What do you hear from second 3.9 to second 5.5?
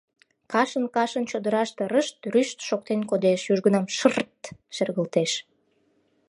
шыр-р-рт шергылтеш.